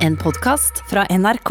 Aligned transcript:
En 0.00 0.14
podkast 0.16 0.78
fra 0.88 1.02
NRK. 1.12 1.50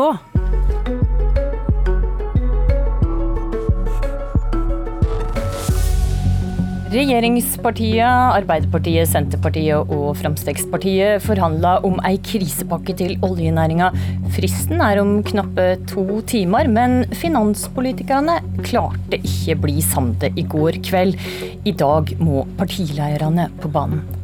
Regjeringspartiet, 6.90 8.02
Arbeiderpartiet, 8.10 9.06
Senterpartiet 9.12 9.94
og 9.94 10.18
Fremskrittspartiet 10.18 11.22
forhandla 11.22 11.76
om 11.86 12.02
ei 12.10 12.16
krisepakke 12.26 12.98
til 12.98 13.20
oljenæringa. 13.28 13.92
Fristen 14.34 14.82
er 14.82 15.04
om 15.04 15.20
knappe 15.30 15.76
to 15.92 16.08
timer, 16.26 16.66
men 16.66 17.04
finanspolitikerne 17.22 18.40
klarte 18.64 19.22
ikke 19.22 19.60
bli 19.68 19.78
samde 19.86 20.34
i 20.34 20.50
går 20.50 20.82
kveld. 20.90 21.22
I 21.70 21.78
dag 21.78 22.18
må 22.18 22.48
partileierne 22.58 23.52
på 23.62 23.70
banen. 23.78 24.19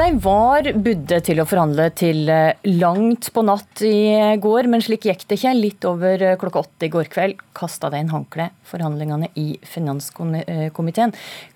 De 0.00 0.06
var 0.24 0.64
budde 0.80 1.18
til 1.26 1.42
å 1.42 1.44
forhandle 1.44 1.90
til 1.92 2.22
eh, 2.32 2.56
langt 2.80 3.26
på 3.34 3.42
natt 3.44 3.82
i 3.84 4.38
går, 4.40 4.68
men 4.72 4.80
slik 4.80 5.04
gikk 5.04 5.26
det 5.28 5.36
ikke. 5.36 5.52
Litt 5.58 5.84
over 5.84 6.22
eh, 6.24 6.36
klokka 6.40 6.62
åtte 6.62 6.88
i 6.88 6.92
går 6.94 7.10
kveld 7.12 7.42
kasta 7.52 7.90
de 7.92 8.00
inn 8.00 8.08
håndkle. 8.08 8.46
Forhandlingene 8.70 9.28
i 9.36 9.58
finanskomiteen 9.60 11.12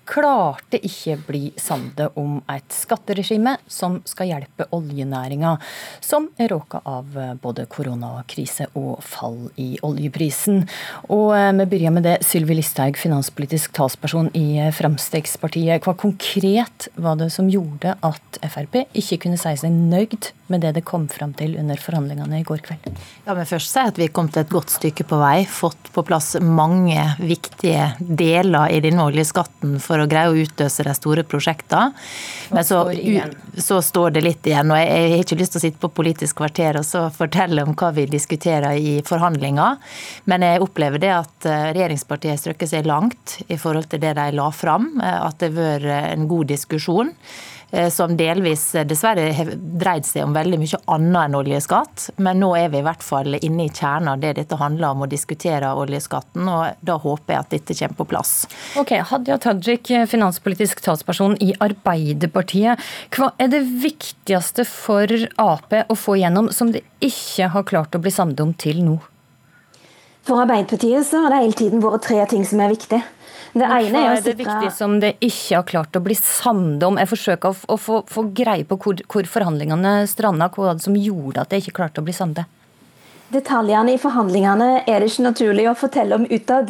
klarte 0.07 0.79
ikke 0.85 1.17
bli 1.27 1.43
samde 1.59 2.09
om 2.19 2.37
et 2.51 2.73
skatteregime 2.73 3.55
som 3.67 3.99
skal 4.07 4.29
hjelpe 4.31 4.67
oljenæringa, 4.75 5.55
som 6.03 6.29
er 6.41 6.51
råka 6.53 6.81
av 6.85 7.17
eh, 7.17 7.33
både 7.41 7.67
koronakrise 7.71 8.69
og 8.77 9.03
fall 9.05 9.49
i 9.61 9.73
oljeprisen. 9.85 10.63
Og 11.13 11.33
vi 11.33 11.67
begynner 11.69 11.97
med 11.97 12.07
det. 12.07 12.15
Sylvi 12.25 12.57
Listhaug, 12.57 12.97
finanspolitisk 12.99 13.73
talsperson 13.75 14.31
i 14.37 14.69
Fremskrittspartiet. 14.75 15.83
Hva 15.85 15.95
konkret 15.99 16.89
var 16.95 17.19
det 17.19 17.31
som 17.33 17.49
gjorde 17.51 17.97
at 18.05 18.39
Frp 18.45 18.81
ikke 18.93 19.21
kunne 19.25 19.39
si 19.41 19.55
seg 19.59 19.73
nøyd 19.73 20.31
med 20.51 20.61
det 20.61 20.75
det 20.77 20.85
kom 20.87 21.07
fram 21.11 21.33
til 21.37 21.55
under 21.59 21.79
forhandlingene 21.81 22.41
i 22.41 22.45
går 22.47 22.63
kveld? 22.65 22.89
Ja, 23.25 23.33
men 23.33 23.47
først 23.49 23.71
si 23.71 23.81
at 23.81 23.99
Vi 23.99 24.09
kom 24.13 24.29
til 24.29 24.43
et 24.43 24.51
godt 24.51 24.73
stykke 24.73 25.05
på 25.07 25.19
vei. 25.21 25.45
Fått 25.49 25.91
på 25.95 26.03
plass 26.05 26.35
mange 26.41 27.01
viktige 27.19 27.93
deler 27.99 28.73
i 28.73 28.81
denne 28.83 29.05
oljeskatten 29.07 29.79
for 29.83 30.01
å 30.01 30.07
greie 30.09 30.31
å 30.31 30.37
utløse 30.37 30.85
de 30.85 30.95
store 30.97 31.23
prosjektene. 31.23 31.93
Men 32.53 32.67
så, 32.67 32.83
så, 33.57 33.81
står 33.81 34.17
det 34.17 34.25
litt 34.25 34.47
igjen. 34.47 34.71
og 34.71 34.81
Jeg 34.81 35.11
har 35.15 35.23
ikke 35.23 35.39
lyst 35.39 35.55
til 35.55 35.61
å 35.61 35.65
sitte 35.65 35.81
på 35.81 35.93
Politisk 35.95 36.37
kvarter 36.41 36.77
og 36.79 36.85
så 36.85 37.07
fortelle 37.13 37.63
om 37.63 37.73
hva 37.77 37.91
vi 37.95 38.05
diskuterer 38.09 38.75
i 38.77 38.99
forhandlinger. 39.05 39.79
Men 40.29 40.43
jeg 40.45 40.63
opplever 40.65 41.01
det 41.01 41.13
at 41.15 41.47
regjeringspartiet 41.47 42.05
regjeringspartiet 42.05 42.41
strøkker 42.41 42.69
seg 42.69 42.87
langt 42.87 43.41
i 43.47 43.57
forhold 43.57 43.89
til 43.89 44.01
det 44.01 44.15
de 44.17 44.29
la 44.35 44.49
fram. 44.51 44.99
Eh, 45.01 45.19
at 45.27 45.39
det 45.39 45.51
har 45.53 45.81
vært 45.81 46.13
en 46.13 46.27
god 46.27 46.47
diskusjon. 46.47 47.13
Eh, 47.71 47.89
som 47.89 48.17
delvis 48.17 48.75
eh, 48.75 48.85
dessverre 48.87 49.31
har 49.33 49.49
dreid 49.55 50.05
seg 50.05 50.25
om 50.25 50.35
veldig 50.35 50.59
mye 50.61 50.79
annet 50.91 51.21
enn 51.25 51.37
oljeskatt. 51.39 52.09
Men 52.21 52.39
nå 52.43 52.51
er 52.57 52.69
vi 52.73 52.81
i 52.81 52.85
hvert 52.85 53.03
fall 53.03 53.37
inne 53.39 53.65
i 53.65 53.71
kjernen 53.71 54.11
av 54.13 54.21
det 54.21 54.35
dette 54.39 54.59
handler 54.59 54.93
om, 54.93 55.05
å 55.05 55.09
diskutere 55.09 55.73
oljeskatten. 55.73 56.47
og 56.47 56.85
Da 56.85 56.99
håper 57.01 57.35
jeg 57.35 57.45
at 57.45 57.55
dette 57.55 57.77
kommer 57.79 57.99
på 57.99 58.09
plass. 58.13 58.35
Ok, 58.79 58.95
Hadia 59.09 59.39
Tajik, 59.41 59.91
finanspolitisk 60.11 60.83
talsperson 60.85 61.37
i 61.43 61.53
Arbeiderpartiet. 61.63 62.81
Hva 63.15 63.33
er 63.41 63.51
det 63.53 63.65
viktigste 63.65 64.67
for 64.69 65.11
Ap 65.41 65.73
å 65.75 65.97
få 65.97 66.19
gjennom 66.21 66.51
som 66.53 66.71
de 66.71 66.83
ikke 67.03 67.49
har 67.51 67.67
klart 67.67 67.97
å 67.97 68.01
bli 68.03 68.13
samlet 68.13 68.45
om 68.45 68.53
til 68.55 68.83
nå? 68.85 68.99
For 70.25 70.41
Arbeiderpartiet 70.41 71.05
så 71.05 71.21
har 71.21 71.33
det 71.33 71.43
hele 71.43 71.57
tiden 71.59 71.83
vært 71.83 72.07
tre 72.07 72.23
ting 72.31 72.45
som 72.47 72.61
er 72.65 72.71
viktige. 72.73 73.03
Det 73.55 73.63
ene 73.63 73.99
er, 74.01 74.17
er 74.17 74.23
det 74.25 74.33
viktig 74.39 74.71
som 74.75 74.97
det 74.99 75.13
ikke 75.23 75.59
har 75.59 75.67
klart 75.69 75.95
å 75.95 76.01
bli 76.03 76.15
samd 76.17 76.83
om? 76.83 76.97
Jeg 76.99 77.07
forsøker 77.07 77.61
å 77.71 77.77
få, 77.79 78.01
få, 78.09 78.25
greie 78.35 78.65
på 78.67 78.75
hvor, 78.81 78.99
hvor 79.11 79.29
forhandlingene 79.31 80.01
stranda, 80.11 80.49
hva 80.51 80.73
som 80.81 80.97
gjorde 80.99 81.45
at 81.45 81.53
det 81.53 81.61
ikke 81.61 81.77
klarte 81.77 82.03
å 82.03 82.07
bli 82.07 82.15
samde? 82.17 82.43
Detaljene 83.35 83.91
i 83.91 83.99
forhandlingene 83.99 84.67
er 84.87 85.01
det 85.01 85.09
ikke 85.09 85.25
naturlig 85.25 85.65
å 85.67 85.75
fortelle 85.75 86.15
om 86.15 86.25
utad. 86.29 86.69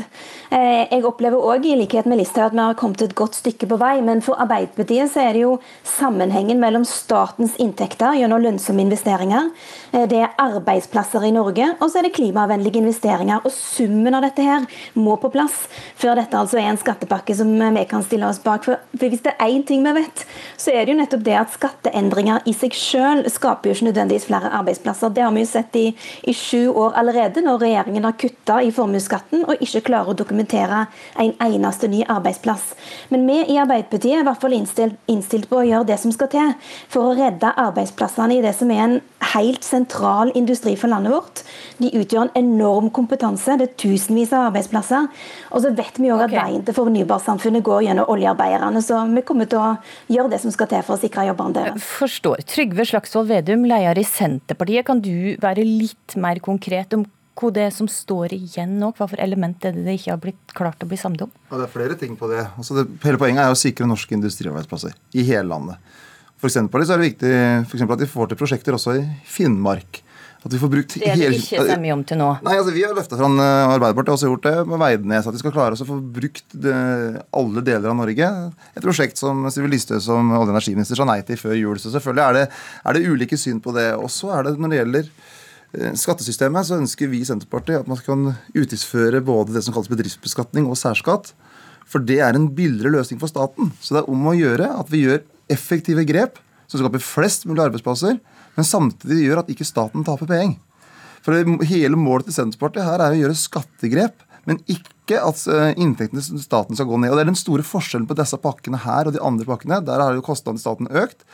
Eh, 0.50 0.88
jeg 0.90 1.04
opplever 1.06 1.38
òg 1.38 1.66
i 1.68 1.76
likhet 1.78 2.08
med 2.10 2.18
Listhaug 2.18 2.48
at 2.48 2.56
vi 2.56 2.64
har 2.64 2.78
kommet 2.80 3.04
et 3.06 3.14
godt 3.18 3.38
stykke 3.38 3.68
på 3.70 3.78
vei. 3.78 4.00
Men 4.06 4.24
for 4.26 4.40
Arbeiderpartiet 4.42 5.12
så 5.14 5.22
er 5.22 5.36
det 5.36 5.44
jo 5.44 5.52
sammenhengen 5.86 6.58
mellom 6.62 6.86
statens 6.90 7.54
inntekter 7.62 8.18
gjennom 8.18 8.42
lønnsomme 8.42 8.82
investeringer, 8.82 9.52
eh, 9.92 10.08
det 10.10 10.24
er 10.24 10.34
arbeidsplasser 10.42 11.28
i 11.28 11.34
Norge, 11.36 11.68
og 11.78 11.92
så 11.92 12.00
er 12.00 12.08
det 12.08 12.16
klimavennlige 12.16 12.82
investeringer. 12.82 13.46
Og 13.46 13.54
Summen 13.56 14.18
av 14.18 14.26
dette 14.26 14.46
her 14.46 14.66
må 14.96 15.20
på 15.22 15.30
plass 15.34 15.68
før 16.00 16.18
dette 16.18 16.40
altså 16.40 16.58
er 16.62 16.72
en 16.72 16.82
skattepakke 16.82 17.36
som 17.36 17.52
vi 17.52 17.86
kan 17.90 18.04
stille 18.06 18.26
oss 18.26 18.42
bak. 18.42 18.66
For 18.66 18.82
hvis 18.98 19.22
det 19.26 19.36
er 19.36 19.54
én 19.54 19.66
ting 19.68 19.86
vi 19.86 19.94
vet, 20.00 20.26
så 20.58 20.74
er 20.74 20.86
det 20.86 20.96
jo 20.96 21.00
nettopp 21.04 21.26
det 21.26 21.38
at 21.44 21.54
skatteendringer 21.54 22.42
i 22.50 22.56
seg 22.58 22.74
selv 22.74 23.30
skaper 23.30 23.70
jo 23.70 23.78
ikke 23.78 23.90
nødvendigvis 23.92 24.30
flere 24.32 24.50
arbeidsplasser. 24.50 25.14
Det 25.14 25.26
har 25.26 25.34
vi 25.36 25.46
jo 25.46 25.52
sett 25.52 25.76
i, 25.78 25.88
i 26.26 26.34
sju 26.56 26.70
år 26.70 26.94
allerede, 26.96 27.42
når 27.44 27.60
regjeringen 27.60 28.06
har 28.08 28.16
kutta 28.20 28.60
i 28.64 28.72
formuesskatten 28.76 29.44
og 29.46 29.62
ikke 29.64 29.84
klarer 29.90 30.14
å 30.14 30.18
dokumentere 30.18 30.86
en 31.22 31.34
eneste 31.44 31.90
ny 31.92 32.04
arbeidsplass. 32.08 32.74
Men 33.12 33.26
vi 33.28 33.42
i 33.56 33.60
Arbeiderpartiet 33.60 34.20
er 34.20 34.24
i 34.24 34.28
hvert 34.28 34.42
fall 34.42 34.56
innstilt, 34.56 34.96
innstilt 35.12 35.50
på 35.52 35.60
å 35.60 35.66
gjøre 35.68 35.90
det 35.92 36.00
som 36.02 36.14
skal 36.16 36.32
til 36.32 36.54
for 36.92 37.10
å 37.10 37.18
redde 37.18 37.52
arbeidsplassene 37.66 38.38
i 38.38 38.44
det 38.46 38.56
som 38.56 38.72
er 38.72 38.84
en 38.86 38.98
helt 39.34 39.66
sentral 39.66 40.32
industri 40.38 40.76
for 40.80 40.92
landet 40.92 41.14
vårt. 41.14 41.44
De 41.82 41.92
utgjør 42.00 42.28
en 42.28 42.36
enorm 42.40 42.90
kompetanse. 42.94 43.58
Det 43.60 43.70
er 43.70 43.76
tusenvis 43.82 44.34
av 44.36 44.50
arbeidsplasser. 44.50 45.10
Og 45.52 45.64
så 45.64 45.72
vet 45.76 46.00
vi 46.00 46.12
òg 46.14 46.26
at 46.26 46.32
okay. 46.32 46.40
veien 46.40 46.66
til 46.66 46.78
fornybarsamfunnet 46.78 47.66
går 47.66 47.88
gjennom 47.88 48.12
oljearbeiderne. 48.12 48.84
Så 48.86 49.02
vi 49.12 49.26
kommer 49.28 49.50
til 49.52 49.62
å 49.62 49.74
gjøre 50.12 50.36
det 50.36 50.42
som 50.44 50.54
skal 50.56 50.70
til 50.72 50.86
for 50.86 50.96
å 50.96 51.02
sikre 51.02 51.28
jobbene 51.30 51.58
deres. 51.58 51.90
Forstår. 52.00 52.46
Trygve 52.52 52.88
Slagsvold 52.88 53.32
Vedum, 53.34 53.66
leder 53.68 54.00
i 54.00 54.06
Senterpartiet. 54.08 54.86
Kan 54.88 55.02
du 55.04 55.36
være 55.42 55.66
litt 55.66 56.16
mer 56.22 56.35
konkret 56.44 56.94
om 56.98 57.06
hva 57.36 57.52
det 57.52 57.66
er 57.68 57.74
som 57.76 57.88
står 57.92 58.34
igjen 58.36 58.78
nå? 58.80 58.94
Hva 58.96 59.10
for 59.12 59.20
element 59.20 59.66
er 59.68 59.76
det 59.76 59.84
det 59.88 59.98
ikke 60.00 60.14
har 60.14 60.22
blitt 60.24 60.56
klart 60.56 60.84
å 60.84 60.88
bli 60.88 61.00
samlet 61.00 61.26
om? 61.28 61.34
Ja, 61.50 61.60
det 61.60 61.68
er 61.68 61.74
flere 61.74 62.00
ting 62.00 62.16
på 62.20 62.30
det. 62.32 62.46
Altså 62.56 62.78
det 62.80 62.88
hele 63.04 63.20
poenget 63.20 63.44
er 63.44 63.52
å 63.52 63.60
sikre 63.60 63.88
norske 63.90 64.16
industriarbeidsplasser 64.16 64.96
i 65.20 65.26
hele 65.28 65.50
landet. 65.52 65.94
For 66.40 66.52
Senterpartiet 66.52 66.94
er 66.94 67.02
det 67.02 67.10
viktig 67.10 67.36
for 67.72 67.96
at 67.96 68.04
vi 68.04 68.12
får 68.12 68.32
til 68.32 68.40
prosjekter 68.40 68.78
også 68.78 68.96
i 69.02 69.06
Finnmark. 69.28 70.02
At 70.46 70.54
vi 70.54 70.60
får 70.62 70.70
brukt 70.70 70.96
det 71.02 71.08
er 71.10 71.18
det 71.18 71.40
ikke 71.40 71.64
så 71.66 71.76
mye 71.82 71.94
om 71.96 72.04
til 72.06 72.20
nå. 72.22 72.28
Nei, 72.46 72.54
altså 72.54 72.74
Vi 72.76 72.84
har 72.86 72.94
løfta 72.94 73.18
fram 73.18 73.40
eh, 73.42 73.72
Arbeiderpartiet 73.74 74.12
har 74.12 74.20
også 74.20 74.30
gjort 74.30 74.46
det 74.46 74.54
med 74.70 74.82
Veidnes. 74.84 75.26
At 75.26 75.34
vi 75.34 75.42
skal 75.42 75.56
klare 75.56 75.74
oss 75.74 75.82
å 75.82 75.88
få 75.90 75.98
brukt 75.98 76.54
det, 76.54 76.76
alle 77.34 77.64
deler 77.66 77.90
av 77.90 77.98
Norge. 77.98 78.30
Et 78.78 78.86
prosjekt 78.86 79.18
som 79.20 79.42
Sylvi 79.50 79.74
Listhaug 79.74 80.04
som 80.06 80.30
olje- 80.30 80.46
og 80.46 80.54
energiminister 80.54 81.02
sa 81.02 81.08
nei 81.10 81.18
til 81.26 81.42
før 81.42 81.58
jul. 81.58 81.82
Så 81.82 81.92
selvfølgelig 81.96 82.28
er 82.28 82.38
det, 82.38 82.46
er 82.86 82.96
det 82.96 83.10
ulike 83.10 83.42
syn 83.42 83.58
på 83.64 83.74
det. 83.76 83.90
Og 83.98 84.14
så 84.14 84.36
er 84.38 84.46
det 84.46 84.60
når 84.62 84.76
det 84.76 84.80
gjelder 84.84 85.10
Eh, 85.10 85.35
skattesystemet 86.00 86.68
så 86.68 86.80
ønsker 86.80 87.10
vi 87.12 87.22
i 87.22 87.28
Senterpartiet 87.28 87.84
at 87.84 87.90
man 87.90 88.00
kan 88.04 88.32
utgiftsføre 88.56 89.22
både 89.26 89.56
det 89.56 89.66
som 89.66 89.76
kalles 89.76 89.92
bedriftsbeskatning 89.92 90.70
og 90.70 90.80
særskatt. 90.80 91.34
For 91.86 92.02
det 92.02 92.20
er 92.26 92.38
en 92.38 92.50
billigere 92.56 92.94
løsning 92.96 93.22
for 93.22 93.32
staten. 93.32 93.72
Så 93.80 93.96
det 93.96 94.04
er 94.04 94.12
om 94.12 94.30
å 94.30 94.36
gjøre 94.38 94.72
at 94.80 94.90
vi 94.92 95.06
gjør 95.06 95.24
effektive 95.54 96.06
grep 96.08 96.40
som 96.66 96.82
skaper 96.82 97.04
flest 97.04 97.46
mulig 97.46 97.62
arbeidsplasser, 97.68 98.18
men 98.56 98.68
samtidig 98.68 99.28
gjør 99.28 99.44
at 99.44 99.52
ikke 99.54 99.68
staten 99.68 100.06
taper 100.08 100.30
penger. 100.30 100.58
For 101.26 101.34
Hele 101.66 101.98
målet 101.98 102.30
til 102.30 102.38
Senterpartiet 102.38 102.86
her 102.86 103.02
er 103.02 103.14
å 103.14 103.20
gjøre 103.20 103.38
skattegrep, 103.38 104.24
men 104.46 104.60
ikke 104.70 105.20
at 105.26 105.42
eh, 105.50 105.72
inntektene 105.82 106.22
til 106.22 106.42
staten 106.42 106.78
skal 106.78 106.90
gå 106.90 107.00
ned. 107.02 107.12
Og 107.12 107.18
Det 107.18 107.26
er 107.26 107.32
den 107.32 107.40
store 107.40 107.66
forskjellen 107.66 108.06
på 108.10 108.18
disse 108.18 108.38
pakkene 108.42 108.82
her 108.84 109.10
og 109.10 109.16
de 109.16 109.24
andre 109.26 109.48
pakkene. 109.50 109.82
Der 109.86 110.04
har 110.04 110.14
jo 110.14 110.26
kostnadene 110.26 110.62
til 110.62 110.68
staten 110.68 110.92
økt. 110.94 111.26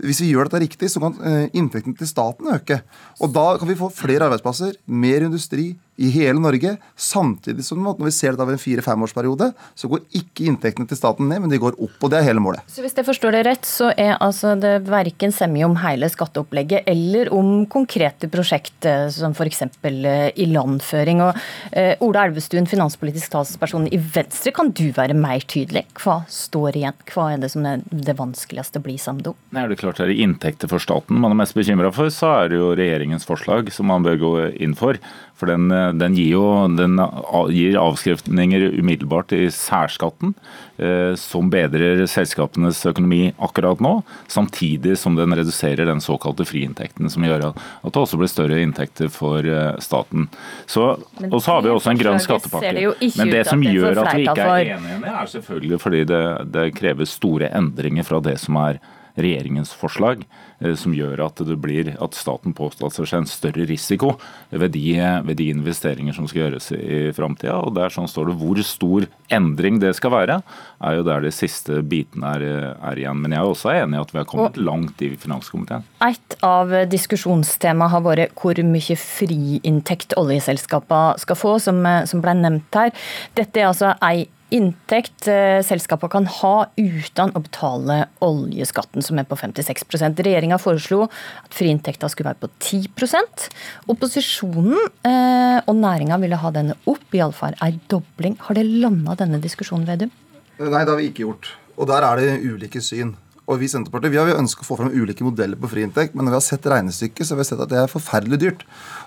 Hvis 0.00 0.22
vi 0.24 0.30
gjør 0.32 0.48
dette 0.48 0.62
riktig, 0.62 0.88
så 0.92 1.02
kan 1.02 1.16
inntekten 1.16 1.60
inntektene 1.60 1.98
til 1.98 2.08
staten 2.08 2.48
øke. 2.54 2.80
Og 3.20 3.32
da 3.34 3.46
kan 3.60 3.68
vi 3.68 3.78
få 3.78 3.90
flere 3.92 4.26
arbeidsplasser, 4.28 4.78
mer 4.88 5.26
industri, 5.26 5.74
i 6.00 6.10
hele 6.14 6.40
Norge. 6.40 6.74
Samtidig 6.96 7.64
som 7.66 7.82
når 7.84 8.00
vi 8.06 8.12
ser 8.14 8.34
det 8.34 8.44
over 8.44 8.56
en 8.56 8.62
fire-femårsperiode, 8.62 9.50
så 9.78 9.90
går 9.90 10.02
ikke 10.16 10.48
inntektene 10.50 10.88
til 10.90 10.98
staten 10.98 11.28
ned, 11.30 11.44
men 11.44 11.52
de 11.52 11.60
går 11.60 11.76
opp. 11.76 11.96
og 12.00 12.10
Det 12.10 12.20
er 12.20 12.26
hele 12.30 12.42
målet. 12.42 12.64
Så 12.66 12.82
Hvis 12.82 12.96
jeg 12.96 13.06
forstår 13.06 13.36
det 13.36 13.44
rett, 13.46 13.68
så 13.68 13.92
er 13.96 14.16
altså 14.18 14.54
det 14.58 14.88
verken 14.88 15.32
semje 15.32 15.66
om 15.68 15.76
hele 15.82 16.08
skatteopplegget 16.10 16.88
eller 16.90 17.32
om 17.36 17.66
konkrete 17.70 18.30
prosjekt 18.32 18.88
eh, 18.88 19.08
som 19.14 19.36
f.eks. 19.36 19.62
Eh, 19.62 20.30
ilandføring. 20.42 21.22
Og 21.26 21.38
eh, 21.72 21.94
Ola 22.04 22.26
Elvestuen, 22.28 22.68
finanspolitisk 22.70 23.30
talsperson 23.36 23.86
i 23.92 24.00
Venstre, 24.00 24.54
kan 24.56 24.72
du 24.72 24.88
være 24.96 25.14
mer 25.14 25.44
tydelig? 25.44 25.86
Hva 26.00 26.22
står 26.30 26.80
igjen? 26.80 26.96
Hva 27.12 27.30
er 27.34 27.44
det 27.44 27.52
som 27.52 27.66
er 27.68 27.84
det 27.90 28.16
vanskeligste 28.18 28.80
å 28.80 28.86
bli 28.88 28.96
samd 29.00 29.32
om? 29.32 29.38
Er 29.56 29.68
det 29.70 29.80
klart 29.80 30.00
det 30.00 30.08
er 30.08 30.24
inntekter 30.24 30.70
for 30.70 30.82
staten 30.82 31.20
man 31.20 31.34
er 31.34 31.42
mest 31.42 31.56
bekymra 31.56 31.92
for, 31.94 32.10
så 32.12 32.32
er 32.42 32.52
det 32.52 32.60
jo 32.60 32.72
regjeringens 32.78 33.26
forslag 33.28 33.70
som 33.74 33.90
man 33.90 34.04
bør 34.06 34.20
gå 34.20 34.32
inn 34.62 34.76
for. 34.78 34.98
For 35.40 35.48
den, 35.48 35.70
eh, 35.72 35.92
den, 35.96 36.16
gir 36.18 36.34
jo 36.34 36.44
den 36.76 37.00
gir 37.48 37.78
avskrivninger 37.80 38.66
umiddelbart 38.76 39.32
i 39.32 39.46
særskatten, 39.54 40.34
eh, 40.76 41.14
som 41.16 41.48
bedrer 41.52 42.02
selskapenes 42.10 42.82
økonomi 42.90 43.32
akkurat 43.40 43.80
nå, 43.80 43.94
samtidig 44.28 44.98
som 45.00 45.16
den 45.16 45.32
reduserer 45.36 45.88
den 45.88 46.04
såkalte 46.04 46.44
friinntekten, 46.44 47.08
som 47.08 47.24
gjør 47.24 47.48
at, 47.50 47.64
det 47.88 48.02
også 48.02 48.20
blir 48.20 48.30
større 48.30 48.60
inntekter 48.60 49.08
for 49.12 49.40
eh, 49.40 49.72
staten. 49.80 50.28
Så, 50.68 50.92
og 51.30 51.40
så 51.40 51.56
har 51.56 51.64
vi 51.64 51.72
også 51.72 51.94
en 51.94 52.04
grønn 52.04 52.20
skattepakke. 52.20 52.76
Det 52.76 53.12
Men 53.16 53.32
det 53.32 53.44
som 53.48 53.64
gjør 53.64 54.04
at 54.04 54.12
vi 54.12 54.28
ikke 54.28 54.48
er 54.60 54.74
enige, 54.76 55.02
er 55.16 55.34
selvfølgelig 55.38 55.80
fordi 55.80 56.04
det, 56.12 56.24
det 56.52 56.70
krever 56.76 57.08
store 57.08 57.48
endringer 57.56 58.04
fra 58.04 58.20
det 58.24 58.36
som 58.44 58.60
er 58.60 58.82
regjeringens 59.22 59.74
forslag. 59.76 60.24
Eh, 60.60 60.74
som 60.76 60.92
gjør 60.94 61.22
at, 61.24 61.40
det 61.46 61.56
blir, 61.60 61.88
at 62.02 62.16
staten 62.16 62.52
påstår 62.56 62.92
seg 62.92 63.22
en 63.22 63.28
større 63.28 63.64
risiko 63.68 64.12
ved 64.50 64.74
de, 64.74 64.84
ved 65.24 65.38
de 65.40 65.48
investeringer 65.54 66.16
som 66.16 66.26
skal 66.28 66.44
gjøres 66.44 66.70
i, 66.76 66.80
i 66.80 66.98
framtida. 67.16 67.56
Og 67.64 67.72
der 67.78 67.92
sånn 67.92 68.10
står 68.10 68.30
det 68.30 68.38
hvor 68.40 68.60
stor 68.66 69.06
endring 69.32 69.80
det 69.80 69.94
skal 69.96 70.12
være, 70.12 70.40
er 70.84 70.98
jo 70.98 71.06
der 71.06 71.24
de 71.24 71.32
siste 71.32 71.80
bitene 71.86 72.34
er, 72.36 72.44
er 72.76 73.00
igjen. 73.00 73.22
Men 73.22 73.36
jeg 73.36 73.40
er 73.40 73.54
også 73.54 73.72
enig 73.72 73.96
i 73.96 74.02
at 74.02 74.12
vi 74.12 74.20
har 74.20 74.28
kommet 74.28 74.58
og 74.60 74.66
langt 74.68 75.04
i 75.06 75.12
finanskomiteen. 75.20 75.86
Et 76.04 76.36
av 76.44 76.74
diskusjonstemaene 76.90 77.92
har 77.94 78.04
vært 78.04 78.36
hvor 78.40 78.60
mye 78.66 78.98
friinntekt 79.00 80.16
oljeselskapene 80.20 81.16
skal 81.24 81.40
få, 81.40 81.56
som, 81.62 81.80
som 82.10 82.20
ble 82.24 82.36
nevnt 82.36 82.76
her. 82.76 82.92
Dette 83.38 83.62
er 83.62 83.70
altså 83.70 83.94
ei 84.04 84.28
inntekt 84.54 85.28
eh, 85.30 85.60
selskapene 85.66 86.12
kan 86.12 86.26
ha 86.40 86.54
uten 86.76 87.32
å 87.36 87.42
betale 87.44 87.98
oljeskatten, 88.24 89.04
som 89.04 89.20
er 89.20 89.28
på 89.28 89.38
56% 89.38 90.22
Regjeringa 90.26 90.58
foreslo 90.60 91.04
at 91.06 91.56
friinntekta 91.56 92.10
skulle 92.10 92.32
være 92.32 92.44
på 92.44 92.50
10 92.58 93.48
Opposisjonen 93.90 94.76
eh, 95.06 95.58
og 95.64 95.74
næringa 95.78 96.20
ville 96.22 96.40
ha 96.40 96.52
denne 96.54 96.76
opp, 96.90 97.06
iallfall 97.14 97.56
ei 97.64 97.78
dobling. 97.90 98.38
Har 98.46 98.58
det 98.58 98.66
landa 98.68 99.16
denne 99.18 99.40
diskusjonen, 99.42 99.86
Vedum? 99.88 100.12
Nei, 100.60 100.68
det 100.68 100.92
har 100.92 100.98
vi 100.98 101.10
ikke 101.10 101.24
gjort. 101.24 101.54
Og 101.80 101.88
der 101.88 102.04
er 102.04 102.20
det 102.20 102.40
ulike 102.44 102.82
syn. 102.84 103.14
Og 103.50 103.58
Vi 103.58 103.66
i 103.66 103.70
Senterpartiet 103.72 104.12
vi 104.14 104.18
har 104.20 104.38
ønsket 104.38 104.62
å 104.62 104.68
få 104.68 104.76
fram 104.78 104.92
ulike 104.94 105.24
modeller 105.26 105.58
på 105.58 105.68
friinntekt, 105.72 106.14
men 106.14 106.22
når 106.22 106.36
vi 106.36 106.38
har 106.38 106.44
sett 106.46 106.66
regnestykket, 106.70 107.26
så 107.26 107.34
har 107.34 107.40
vi 107.40 107.46
sett 107.48 107.62
at 107.64 107.70
det 107.72 107.80
er 107.80 107.90
forferdelig 107.90 108.38
dyrt. 108.38 108.60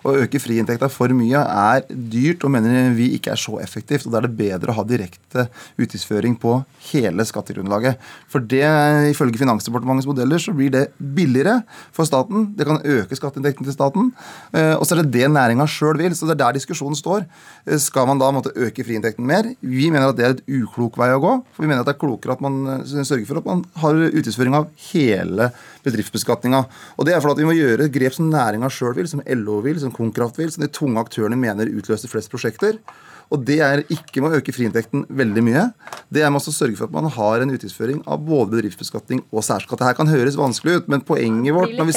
Å 0.04 0.18
øke 0.20 0.42
friinntekta 0.44 0.90
for 0.92 1.14
mye 1.16 1.40
er 1.40 1.86
dyrt 1.88 2.44
og 2.44 2.52
mener 2.52 2.92
vi 2.98 3.14
ikke 3.16 3.32
er 3.32 3.40
så 3.40 3.56
effektivt. 3.64 4.04
og 4.04 4.12
Da 4.12 4.20
er 4.20 4.28
det 4.28 4.36
bedre 4.36 4.74
å 4.74 4.76
ha 4.76 4.84
direkte 4.84 5.46
utgiftsføring 5.80 6.36
på 6.42 6.58
hele 6.90 7.24
skattegrunnlaget. 7.24 8.02
For 8.28 8.44
det, 8.44 8.68
ifølge 9.14 9.40
Finansdepartementets 9.40 10.10
modeller 10.10 10.44
så 10.44 10.52
blir 10.56 10.74
det 10.76 10.84
billigere 11.00 11.62
for 11.96 12.04
staten. 12.10 12.50
Det 12.58 12.68
kan 12.68 12.84
øke 12.84 13.16
skatteinntekten 13.16 13.70
til 13.70 13.78
staten. 13.78 14.12
Eh, 14.52 14.76
og 14.76 14.84
så 14.84 14.98
er 14.98 15.06
det 15.06 15.16
det 15.16 15.32
næringa 15.32 15.70
sjøl 15.72 16.02
vil. 16.04 16.18
Så 16.20 16.28
det 16.28 16.36
er 16.36 16.44
der 16.44 16.60
diskusjonen 16.60 17.00
står. 17.00 17.24
Eh, 17.64 17.80
skal 17.80 18.12
man 18.12 18.20
da 18.20 18.34
måtte 18.36 18.52
øke 18.60 18.84
friinntekten 18.84 19.24
mer? 19.24 19.54
Vi 19.64 19.88
mener 19.88 20.12
at 20.12 20.20
det 20.20 20.28
er 20.28 20.36
et 20.36 20.46
uklok 20.60 21.00
vei 21.00 21.14
å 21.16 21.24
gå. 21.24 21.34
For 21.56 21.64
vi 21.64 21.72
mener 21.72 21.86
at 21.86 21.88
det 21.88 21.96
er 21.96 22.04
klokere 22.04 22.36
at 22.36 22.44
man 22.44 22.60
eh, 22.76 22.86
sørger 23.08 23.26
for 23.32 23.40
at 23.40 23.48
man 23.48 23.64
har 23.80 24.04
utgiftsføring 24.12 24.33
markedsføring 24.34 24.56
av 24.58 24.70
hele 24.92 25.50
bedriftsbeskatninga. 25.84 26.64
Og 26.98 27.06
det 27.06 27.14
er 27.16 27.22
fordi 27.22 27.44
vi 27.44 27.50
må 27.50 27.56
gjøre 27.58 27.92
grep 27.92 28.14
som 28.16 28.30
næringa 28.32 28.70
sjøl 28.72 28.96
vil, 28.98 29.08
som 29.08 29.22
LO 29.26 29.62
vil, 29.62 29.80
som 29.80 29.92
Konkraft 29.92 30.38
vil, 30.40 30.52
som 30.52 30.64
de 30.64 30.72
tunge 30.72 31.00
aktørene 31.00 31.38
mener 31.38 31.70
utløser 31.70 32.10
flest 32.10 32.32
prosjekter. 32.32 32.80
Og 33.34 33.42
det 33.48 33.58
er 33.66 33.82
ikke 33.90 34.22
med 34.22 34.30
å 34.30 34.40
øke 34.40 34.54
friinntekten 34.54 35.08
veldig 35.10 35.44
mye. 35.46 35.64
Det 36.14 36.22
er 36.22 36.30
med 36.34 36.44
å 36.44 36.54
sørge 36.54 36.78
for 36.78 36.86
at 36.86 36.94
man 36.94 37.10
har 37.16 37.42
en 37.42 37.54
utgiftsføring 37.56 38.04
av 38.06 38.22
både 38.22 38.60
bedriftsbeskatning 38.60 39.24
og 39.34 39.46
særskatt. 39.46 39.80
Det 39.82 39.88
her 39.88 39.98
kan 39.98 40.12
høres 40.12 40.38
vanskelig 40.38 40.84
ut, 40.84 40.92
men 40.94 41.02
poenget 41.06 41.56
vårt 41.56 41.74
når 41.74 41.90
vi, 41.90 41.96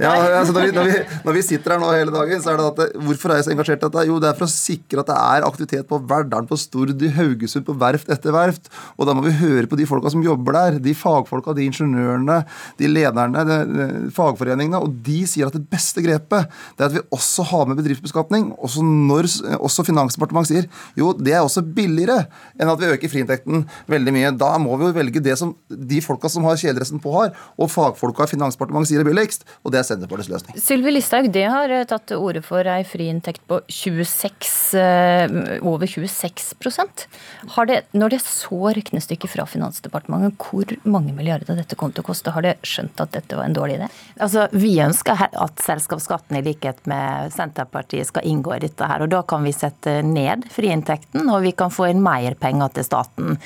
ja, 0.00 0.12
altså 0.38 0.54
når, 0.56 0.70
vi, 0.70 0.72
når, 0.78 0.88
vi, 0.88 1.18
når 1.26 1.36
vi, 1.36 1.42
sitter 1.44 1.74
her 1.74 1.82
nå 1.82 1.90
hele 1.92 2.14
dagen, 2.14 2.40
så 2.40 2.54
er 2.54 2.60
det 2.60 2.68
at 2.68 2.96
Hvorfor 3.08 3.32
er 3.32 3.40
jeg 3.40 3.48
så 3.48 3.52
engasjert 3.52 3.82
i 3.82 3.84
dette? 3.84 4.04
Jo, 4.08 4.16
det 4.22 4.30
er 4.30 4.38
for 4.38 4.48
å 4.48 4.52
sikre 4.52 5.04
at 5.04 5.10
det 5.10 5.18
er 5.18 5.46
aktivitet 5.48 5.88
på 5.90 6.00
Verdalen, 6.08 6.48
på 6.48 6.58
Stord, 6.60 6.94
i 6.96 7.12
Haugesund, 7.18 7.66
på 7.68 7.76
verft 7.78 8.08
etter 8.12 8.32
verft. 8.34 8.72
Og 8.96 9.08
da 9.08 9.14
må 9.16 9.26
vi 9.26 9.34
høre 9.42 9.68
på 9.68 9.76
de 9.78 9.86
folka 9.88 10.12
som 10.14 10.24
jobber 10.24 10.56
der. 10.56 10.80
De 10.88 10.96
fagfolka, 10.96 11.52
de 11.58 11.68
ingeniørene, 11.68 12.40
de 12.80 12.90
lederne, 12.90 13.44
de, 13.50 13.58
de, 13.68 13.88
fagforeningene. 14.16 14.80
Og 14.80 14.96
de 15.04 15.20
sier 15.28 15.50
at 15.50 15.56
det 15.56 15.66
beste 15.68 16.04
grepet 16.04 16.48
det 16.78 16.86
er 16.86 16.88
at 16.88 16.96
vi 16.96 17.04
også 17.14 17.44
har 17.52 17.68
med 17.68 17.82
bedriftsbeskatning. 17.82 18.54
Også 18.64 18.84
når 18.86 19.28
også 19.58 19.84
Finansdepartementet 19.88 20.54
sier 20.54 20.68
jo, 20.98 21.12
det 21.16 21.34
er 21.34 21.44
også 21.44 21.62
billigere 21.62 22.26
enn 22.58 22.72
at 22.72 22.80
vi 22.80 22.90
øker 22.92 23.12
friinntekten 23.12 23.64
veldig 23.90 24.14
mye. 24.14 24.32
Da 24.38 24.50
må 24.62 24.76
vi 24.78 24.88
jo 24.88 24.96
velge 24.96 25.22
det 25.24 25.36
som 25.40 25.54
de 25.68 26.00
folka 26.04 26.30
som 26.32 26.46
har 26.48 26.58
kjeledressen 26.60 27.02
på, 27.02 27.12
har, 27.14 27.34
og 27.58 27.70
fagfolka 27.72 28.26
i 28.26 28.32
Finansdepartementet 28.34 28.92
sier 28.92 29.02
er 29.04 29.08
billigst, 29.08 29.46
og 29.62 29.74
det 29.74 29.82
er 29.82 29.88
Senterpartiets 29.88 30.32
løsning. 30.32 30.58
Sylvi 30.62 30.94
Listhaug, 30.94 31.30
det 31.34 31.46
har 31.50 31.72
eh, 31.74 31.86
tatt 31.88 32.08
til 32.10 32.22
orde 32.22 32.42
for 32.44 32.66
ei 32.68 32.82
friinntekt 32.88 33.44
på 33.50 33.60
26, 33.68 34.52
eh, 34.78 35.58
over 35.62 35.86
26% 35.88 37.06
har 37.54 37.66
det, 37.66 37.82
Når 37.92 38.10
det 38.10 38.20
så 38.24 38.72
regnestykket 38.74 39.30
fra 39.30 39.46
Finansdepartementet, 39.48 40.36
hvor 40.38 40.72
mange 40.88 41.14
milliarder 41.16 41.56
dette 41.58 41.76
kom 41.78 41.92
til 41.92 42.04
å 42.04 42.08
koste, 42.10 42.32
har 42.34 42.44
det 42.44 42.56
skjønt 42.66 43.00
at 43.02 43.14
dette 43.14 43.36
var 43.36 43.48
en 43.48 43.56
dårlig 43.56 43.78
idé? 43.78 43.88
Altså, 44.20 44.48
Vi 44.52 44.76
ønsker 44.82 45.28
at 45.28 45.62
selskapsskatten 45.62 46.38
i 46.38 46.42
likhet 46.42 46.80
med 46.90 47.32
Senterpartiet 47.32 48.08
skal 48.08 48.26
inngå 48.28 48.56
i 48.56 48.62
dette. 48.66 48.86
her, 48.86 49.02
og 49.02 49.08
Da 49.08 49.22
kan 49.22 49.42
vi 49.44 49.52
sette 49.52 50.02
ned 50.02 50.44
friinntekten, 50.58 51.28
og 51.30 51.44
vi 51.46 51.52
kan 51.56 51.72
få 51.72 51.88
inn 51.92 52.02
mer 52.02 52.34
penger 52.40 52.72
til 52.74 52.86
staten. 52.86 53.36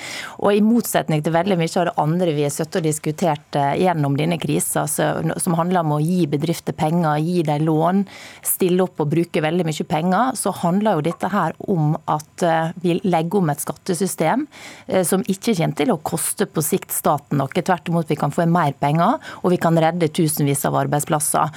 Og 0.40 0.56
I 0.56 0.62
motsetning 0.64 1.22
til 1.24 1.34
veldig 1.34 1.58
mye 1.60 1.72
av 1.80 1.88
det 1.88 1.94
andre 2.00 2.34
vi 2.36 2.46
har 2.46 2.54
sittet 2.54 2.80
og 2.80 2.86
diskutert 2.86 3.58
eh, 3.58 3.74
gjennom 3.82 4.16
denne 4.18 4.38
krisa, 4.40 4.86
som 4.88 5.58
handler 5.58 5.84
om 5.84 5.96
å 5.96 6.00
gi 6.02 6.24
bedrifter 6.30 6.76
penger, 6.76 7.20
gi 7.22 7.42
dem 7.46 7.66
lån, 7.66 8.04
stille 8.46 8.86
opp 8.86 9.02
og 9.02 9.10
bruke 9.12 9.42
veldig 9.44 9.66
mye 9.68 9.88
penger, 9.88 10.38
så 10.38 10.54
handler 10.62 10.98
jo 10.98 11.06
dette 11.10 11.32
her 11.32 11.56
om 11.72 11.96
at 12.10 12.46
eh, 12.46 12.72
vi 12.84 12.98
legger 13.04 13.42
om 13.42 13.52
et 13.52 13.62
skattesystem 13.62 14.46
eh, 14.86 15.04
som 15.08 15.24
ikke 15.26 15.56
kommer 15.58 15.78
til 15.78 15.94
å 15.94 16.00
koste 16.02 16.48
på 16.48 16.64
sikt 16.64 16.94
staten 16.94 17.40
noe. 17.40 17.50
Tvert 17.62 17.90
imot, 17.92 18.08
vi 18.10 18.18
kan 18.18 18.32
få 18.34 18.46
inn 18.46 18.54
mer 18.54 18.74
penger, 18.80 19.20
og 19.42 19.52
vi 19.52 19.60
kan 19.60 19.76
redde 19.78 20.08
tusenvis 20.10 20.64
av 20.66 20.74
arbeidsplasser. 20.80 21.52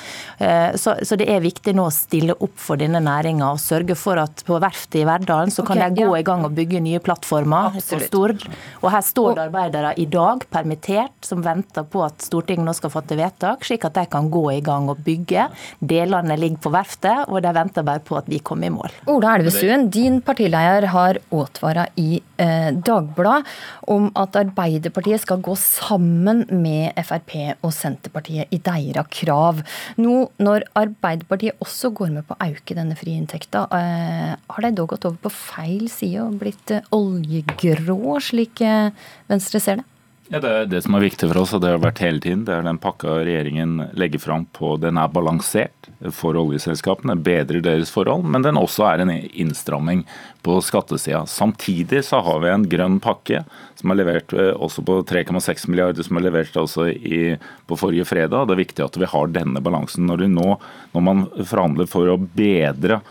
Så, 0.78 0.94
så 1.08 1.18
det 1.18 1.26
er 1.32 1.42
viktig 1.42 1.74
nå 1.76 1.88
å 1.88 1.94
stille 1.94 2.36
opp 2.44 2.60
for 2.62 2.80
denne 2.80 3.00
næringa 3.04 3.48
og 3.56 3.62
sørge 3.62 3.96
for 3.98 4.20
at 4.22 4.44
på 4.46 4.60
verftet 4.62 5.00
i 5.02 5.06
Verdal 5.08 5.45
avtalen, 5.46 5.52
så 5.52 5.66
kan 5.66 5.78
okay, 5.78 5.90
de 5.90 6.04
gå 6.04 6.16
ja. 6.16 6.20
i 6.20 6.24
gang 6.24 6.46
og 6.46 6.54
bygge 6.56 6.82
nye 6.82 7.00
plattformer 7.00 7.76
på 7.76 8.00
Stord. 8.00 8.46
Og 8.82 8.92
her 8.92 9.02
står 9.02 9.36
det 9.36 9.46
arbeidere 9.48 9.94
i 9.98 10.06
dag 10.06 10.46
permittert 10.50 11.26
som 11.26 11.44
venter 11.44 11.84
på 11.84 12.04
at 12.06 12.22
Stortinget 12.22 12.66
nå 12.66 12.74
skal 12.74 12.92
fatte 12.94 13.18
vedtak, 13.18 13.66
slik 13.66 13.86
at 13.86 13.96
de 13.96 14.06
kan 14.10 14.30
gå 14.30 14.44
i 14.54 14.62
gang 14.62 14.90
og 14.90 15.02
bygge. 15.06 15.50
Delene 15.80 16.38
ligger 16.38 16.62
på 16.66 16.74
verftet, 16.74 17.28
og 17.30 17.42
de 17.42 17.54
venter 17.56 17.86
bare 17.86 18.04
på 18.04 18.18
at 18.18 18.30
vi 18.30 18.40
kommer 18.40 18.68
i 18.68 18.74
mål. 18.74 18.94
Ola 19.12 19.36
Elvestuen, 19.38 19.90
din 19.90 20.22
partileder 20.26 20.90
har 20.94 21.20
advart 21.32 21.94
i 22.00 22.22
eh, 22.42 22.72
Dagbladet 22.76 23.46
om 23.92 24.08
at 24.18 24.36
Arbeiderpartiet 24.40 25.24
skal 25.24 25.42
gå 25.44 25.56
sammen 25.60 26.46
med 26.50 26.96
Frp 27.06 27.36
og 27.66 27.74
Senterpartiet 27.76 28.52
i 28.54 28.60
deres 28.64 29.10
krav. 29.12 29.62
Nå 30.02 30.30
når 30.42 30.66
Arbeiderpartiet 30.78 31.60
også 31.64 31.92
går 31.96 32.14
med 32.16 32.26
på 32.28 32.36
å 32.36 32.48
øke 32.48 32.78
denne 32.78 32.98
friinntekta, 32.98 33.66
eh, 33.76 34.34
har 34.56 34.66
de 34.66 34.72
da 34.76 34.86
gått 34.90 35.06
over 35.08 35.20
på 35.22 35.32
feil 35.36 35.90
side 35.92 36.24
og 36.24 36.40
blitt 36.42 36.72
eh, 36.74 36.88
oljegrå, 36.96 38.18
slik 38.24 38.64
eh, 38.66 38.96
Venstre 39.32 39.62
ser 39.64 39.82
det? 39.82 39.90
Ja, 40.28 40.40
Det 40.40 40.66
det 40.66 40.82
som 40.82 40.96
er 40.98 41.04
viktig 41.06 41.28
for 41.30 41.38
oss, 41.38 41.52
og 41.54 41.62
det 41.62 41.70
har 41.70 41.82
vært 41.84 42.00
hele 42.02 42.18
tiden. 42.18 42.48
Det 42.48 42.54
er 42.56 42.64
den 42.66 42.80
pakka 42.82 43.20
regjeringen 43.28 43.92
legger 43.94 44.24
fram 44.24 44.48
på. 44.58 44.72
Den 44.82 44.98
er 44.98 45.12
balansert 45.14 45.90
for 46.18 46.34
oljeselskapene, 46.40 47.14
bedrer 47.22 47.62
deres 47.62 47.92
forhold, 47.94 48.26
men 48.26 48.42
den 48.42 48.58
også 48.58 48.88
er 48.90 49.04
en 49.04 49.12
innstramming 49.14 50.02
på 50.42 50.58
skattesida. 50.66 51.28
Samtidig 51.30 52.02
så 52.08 52.24
har 52.26 52.42
vi 52.42 52.50
en 52.50 52.66
grønn 52.70 52.98
pakke 53.04 53.44
som 53.78 53.94
er 53.94 54.00
levert 54.02 54.34
eh, 54.34 54.50
også 54.50 54.82
på 54.88 54.98
3,6 55.06 55.70
milliarder, 55.70 56.02
som 56.02 56.18
er 56.18 56.26
levert 56.26 56.58
også 56.58 56.88
i, 56.90 57.38
på 57.70 57.78
forrige 57.78 58.08
fredag. 58.10 58.48
Det 58.48 58.58
er 58.58 58.64
viktig 58.64 58.86
at 58.88 58.98
vi 58.98 59.12
har 59.12 59.30
denne 59.30 59.62
balansen. 59.62 60.10
Når, 60.10 60.26
nå, 60.34 60.58
når 60.96 61.06
man 61.06 61.28
forhandler 61.38 61.86
for 61.92 62.10
å 62.10 62.18
bedre 62.18 63.04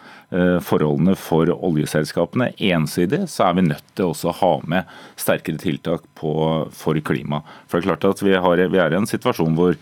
forholdene 0.64 1.14
for 1.18 1.50
oljeselskapene 1.54 2.50
ensidig, 2.70 3.24
så 3.30 3.48
er 3.48 3.58
vi 3.58 3.66
nødt 3.68 3.92
til 3.94 4.10
også 4.10 4.32
å 4.32 4.38
ha 4.40 4.52
med 4.70 4.96
sterkere 5.20 5.60
tiltak 5.62 6.06
på, 6.18 6.32
for 6.74 6.98
klima. 7.06 7.42
For 7.68 7.78
det 7.78 7.84
er 7.84 7.92
klart 7.92 8.08
at 8.10 8.24
vi, 8.24 8.34
har, 8.34 8.64
vi 8.72 8.82
er 8.82 8.94
i 8.94 8.98
en 8.98 9.10
situasjon 9.10 9.54
hvor 9.58 9.78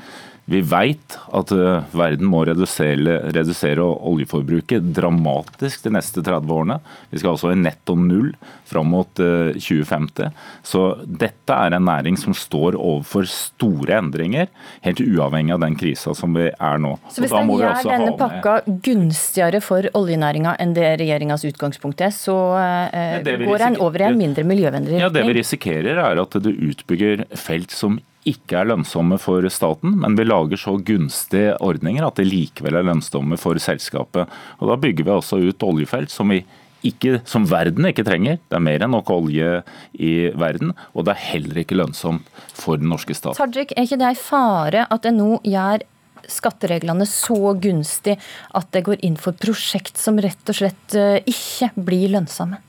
vi 0.52 0.60
veit 0.68 1.16
at 1.34 1.52
eh, 1.54 1.84
verden 1.96 2.28
må 2.28 2.42
redusere, 2.48 3.18
redusere, 3.34 3.82
oljeforbruket 3.82 4.90
dramatisk 4.94 5.86
de 5.86 5.94
neste 5.96 6.22
30 6.24 6.52
årene. 6.52 6.76
Vi 7.10 7.20
skal 7.22 7.34
altså 7.34 7.52
i 7.52 7.58
netto 7.58 7.96
null 7.98 8.32
fram 8.68 8.92
mot 8.92 9.10
2050. 9.16 10.26
Eh, 10.28 10.50
Så 10.62 10.82
dette 11.06 11.56
er 11.56 11.76
en 11.76 11.86
næring 11.88 12.18
som 12.20 12.34
står 12.36 12.76
overfor 12.78 13.26
store 13.30 13.98
endringer, 13.98 14.50
helt 14.84 15.02
uavhengig 15.02 15.56
av 15.56 15.64
den 15.64 15.76
krisa 15.80 16.14
som 16.16 16.36
vi 16.36 16.48
er 16.52 16.78
nå. 16.82 16.94
Så 17.12 17.24
hvis 17.24 17.34
den 17.34 17.52
gjør 17.56 17.82
denne 17.88 18.14
pakka 18.20 18.56
gunstigere 18.84 19.62
for 19.64 19.88
oljenæringa 19.98 20.56
enn 20.62 20.76
det 20.76 20.94
regjeringas 21.02 21.46
utgangspunkt 21.48 22.04
er, 22.04 22.14
så 22.14 22.36
eh, 22.60 23.18
går 23.46 23.68
en 23.72 23.80
over 23.82 24.04
i 24.04 24.10
en 24.10 24.20
mindre 24.20 24.46
miljøvennlig 24.48 24.98
retning? 24.98 25.06
Ja, 25.08 25.12
Det 25.12 25.26
vi 25.28 25.38
risikerer 25.40 26.00
er 26.06 26.22
at 26.22 26.40
du 26.42 26.50
utbygger 26.52 27.26
felt 27.38 27.72
som 27.74 28.00
ikke 28.28 28.60
er 28.60 28.68
lønnsomme 28.70 29.18
for 29.20 29.46
staten, 29.50 29.96
men 30.02 30.16
vi 30.18 30.26
lager 30.26 30.60
så 30.60 30.76
gunstige 30.78 31.56
ordninger 31.64 32.06
at 32.06 32.20
de 32.20 32.26
likevel 32.28 32.78
er 32.78 32.86
lønnsomme 32.86 33.38
for 33.40 33.58
selskapet. 33.62 34.30
Og 34.60 34.70
Da 34.70 34.78
bygger 34.78 35.08
vi 35.08 35.14
altså 35.16 35.40
ut 35.42 35.66
oljefelt 35.66 36.12
som, 36.12 36.30
ikke, 36.30 37.20
som 37.26 37.46
verden 37.50 37.88
ikke 37.90 38.06
trenger. 38.06 38.38
Det 38.46 38.58
er 38.58 38.64
mer 38.64 38.86
enn 38.86 38.94
nok 38.94 39.10
olje 39.10 39.62
i 39.98 40.30
verden, 40.38 40.74
og 40.94 41.06
det 41.06 41.16
er 41.16 41.24
heller 41.32 41.62
ikke 41.64 41.78
lønnsomt 41.78 42.28
for 42.54 42.78
den 42.78 42.92
norske 42.92 43.16
stat. 43.16 43.38
Tajik, 43.40 43.74
er 43.74 43.88
ikke 43.88 43.98
det 43.98 44.12
en 44.12 44.22
fare 44.22 44.86
at 44.86 45.06
det 45.06 45.16
nå 45.18 45.40
gjør 45.42 45.86
skattereglene 46.30 47.06
så 47.08 47.56
gunstig 47.58 48.14
at 48.54 48.68
det 48.74 48.84
går 48.86 49.02
inn 49.06 49.18
for 49.18 49.34
prosjekt 49.34 49.98
som 49.98 50.20
rett 50.22 50.52
og 50.52 50.58
slett 50.62 50.94
eh, 50.94 51.18
ikke 51.26 51.72
blir 51.74 52.12
lønnsomme? 52.14 52.60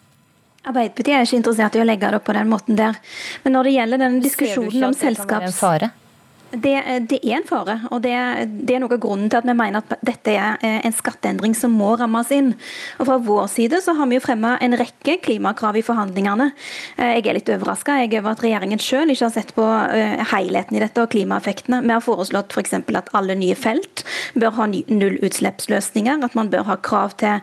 Arbeiderpartiet 0.64 1.18
er 1.18 1.26
ikke 1.28 1.40
interessert 1.42 1.76
i 1.76 1.82
å 1.84 1.88
legge 1.88 2.08
det 2.08 2.22
opp 2.22 2.28
på 2.30 2.36
den 2.38 2.48
måten 2.52 2.80
der. 2.80 3.00
Men 3.44 3.58
når 3.58 3.68
det 3.68 3.76
gjelder 3.76 4.04
denne 4.06 4.24
diskusjonen 4.24 4.88
om 4.88 4.96
selskaps... 4.96 5.60
Det, 5.84 5.92
det, 6.54 6.74
er 6.76 7.38
en 7.38 7.46
fare. 7.48 7.80
og 7.90 8.02
det, 8.04 8.14
det, 8.68 8.76
er 8.76 8.82
noe 8.84 8.94
av 8.94 9.02
grunnen 9.02 9.30
til 9.32 9.40
at 9.40 9.48
vi 9.48 9.56
mener 9.58 9.82
at 9.82 9.96
dette 10.06 10.34
er 10.34 10.62
eh, 10.62 10.80
en 10.86 10.94
skatteendring 10.94 11.56
som 11.58 11.74
må 11.74 11.94
rammes 11.98 12.30
inn. 12.36 12.52
Og 13.00 13.08
Fra 13.10 13.18
vår 13.18 13.48
side 13.50 13.80
så 13.82 13.96
har 13.98 14.10
vi 14.10 14.20
jo 14.20 14.24
fremma 14.24 14.56
en 14.62 14.78
rekke 14.78 15.18
klimakrav 15.24 15.80
i 15.80 15.86
forhandlingene. 15.86 16.52
Eh, 16.98 17.16
jeg 17.18 17.26
er 17.26 17.40
litt 17.40 17.52
overraska 17.56 17.98
over 18.04 18.34
at 18.34 18.44
regjeringen 18.46 18.82
selv 18.82 19.14
ikke 19.14 19.28
har 19.28 19.34
sett 19.34 19.54
på 19.58 19.66
eh, 19.66 20.22
helheten 20.34 20.78
i 20.78 20.84
dette 20.84 21.02
og 21.02 21.10
klimaeffektene. 21.14 21.82
Vi 21.86 21.94
har 21.96 22.06
foreslått 22.06 22.54
f.eks. 22.54 22.76
For 22.84 23.00
at 23.00 23.12
alle 23.18 23.38
nye 23.40 23.58
felt 23.58 24.04
bør 24.38 24.54
ha 24.60 24.70
nullutslippsløsninger. 24.70 26.22
At 26.28 26.38
man 26.38 26.52
bør 26.54 26.68
ha 26.70 26.78
krav 26.84 27.16
til 27.22 27.42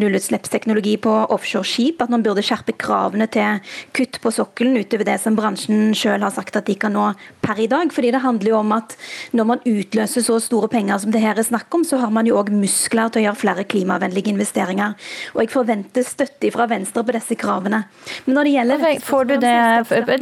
nullutslippsteknologi 0.00 0.96
på 1.04 1.12
offshoreskip. 1.30 2.02
At 2.02 2.12
man 2.12 2.24
burde 2.26 2.44
skjerpe 2.46 2.74
kravene 2.80 3.28
til 3.30 3.62
kutt 3.96 4.20
på 4.22 4.34
sokkelen 4.34 4.78
utover 4.80 5.06
det 5.06 5.18
som 5.22 5.38
bransjen 5.38 5.94
selv 5.98 6.26
har 6.26 6.34
sagt 6.34 6.58
at 6.58 6.66
de 6.70 6.76
kan 6.80 6.94
nå 6.96 7.10
per 7.44 7.60
i 7.60 7.68
dag. 7.70 7.92
fordi 7.92 8.10
det 8.10 8.22
handler 8.22 8.39
handler 8.40 8.50
jo 8.50 8.60
om 8.60 8.72
at 8.72 8.96
når 9.36 9.46
man 9.46 9.60
utløser 9.68 10.24
så 10.24 10.38
store 10.40 10.68
penger 10.68 10.98
som 10.98 11.12
det 11.12 11.20
her 11.20 11.38
er 11.38 11.44
snakk 11.44 11.72
om, 11.74 11.84
så 11.84 11.98
har 12.00 12.10
man 12.10 12.26
jo 12.26 12.38
òg 12.40 12.50
muskler 12.50 13.10
til 13.10 13.22
å 13.22 13.24
gjøre 13.28 13.40
flere 13.40 13.64
klimavennlige 13.64 14.32
investeringer. 14.32 14.96
Og 15.34 15.42
jeg 15.44 15.52
forventer 15.52 16.06
støtte 16.06 16.50
fra 16.54 16.66
Venstre 16.70 17.04
på 17.04 17.14
disse 17.14 17.36
kravene. 17.36 17.84
Men 18.26 18.34
når 18.34 18.44
det 18.44 18.54
gjelder 18.54 18.78
Får 19.00 19.24
du 19.28 19.34
det 19.40 19.56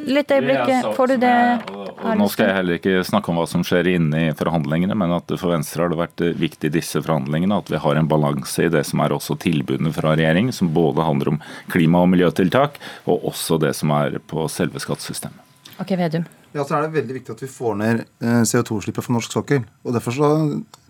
Litt 0.08 0.30
øyeblikk. 0.32 0.94
Får 0.96 1.12
du 1.12 1.16
det 1.22 1.34
Nå 2.18 2.28
skal 2.30 2.48
jeg 2.48 2.56
heller 2.56 2.78
ikke 2.78 3.04
snakke 3.06 3.30
om 3.30 3.38
hva 3.38 3.46
som 3.48 3.64
skjer 3.66 3.90
inne 3.94 4.22
i 4.28 4.32
forhandlingene, 4.37 4.96
men 4.98 5.14
at 5.16 5.30
for 5.37 5.52
Venstre 5.52 5.84
har 5.84 5.92
det 5.92 6.00
vært 6.00 6.25
viktig 6.38 6.70
i 6.70 6.75
disse 6.78 7.02
forhandlingene 7.02 7.58
at 7.58 7.70
vi 7.72 7.80
har 7.82 7.98
en 7.98 8.10
balanse 8.10 8.66
i 8.66 8.72
det 8.72 8.84
som 8.88 9.02
er 9.04 9.14
også 9.14 9.38
tilbudene 9.42 9.92
fra 9.94 10.14
regjeringen, 10.14 10.54
som 10.54 10.72
både 10.75 11.06
handler 11.06 11.34
om 11.34 11.42
klima- 11.72 12.02
og 12.04 12.12
miljøtiltak, 12.14 12.78
og 13.06 13.30
også 13.32 13.60
det 13.62 13.75
som 13.78 13.94
er 13.98 14.18
på 14.30 14.46
selve 14.52 14.82
skattesystemet. 14.82 15.46
Ok, 15.78 15.94
Vedum. 15.98 16.26
Ja, 16.57 16.64
så 16.64 16.78
er 16.78 16.87
det 16.87 16.97
veldig 16.97 17.19
viktig 17.19 17.35
at 17.35 17.45
vi 17.45 17.50
får 17.52 17.75
ned 17.78 18.05
eh, 18.25 18.43
CO2-slippet 18.49 19.05
fra 19.05 19.14
norsk 19.17 19.35
sokkel. 19.35 19.64
Og 19.85 19.97
Derfor 19.97 20.14
så 20.17 20.31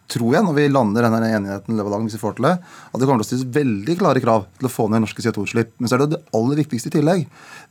tror 0.08 0.32
jeg, 0.32 0.44
når 0.44 0.54
vi 0.56 0.66
lander 0.70 1.04
denne 1.04 1.18
enigheten 1.26 1.76
løpet 1.76 1.90
av 1.90 1.94
dagen, 1.96 2.06
hvis 2.08 2.16
vi 2.16 2.22
får 2.22 2.38
til 2.38 2.46
det, 2.46 2.54
at 2.62 2.96
det 3.00 3.08
kommer 3.08 3.20
til 3.20 3.26
å 3.26 3.28
stilles 3.28 3.50
veldig 3.58 3.96
klare 4.00 4.22
krav 4.24 4.46
til 4.56 4.68
å 4.68 4.72
få 4.72 4.86
ned 4.88 5.04
norske 5.04 5.24
CO2-utslipp. 5.24 5.74
Men 5.76 5.90
så 5.90 5.98
er 5.98 6.04
det 6.04 6.14
det 6.14 6.22
aller 6.38 6.62
viktigste 6.62 6.92
i 6.92 6.94
tillegg. 6.96 7.26